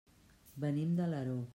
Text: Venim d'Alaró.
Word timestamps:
Venim 0.65 0.97
d'Alaró. 1.01 1.41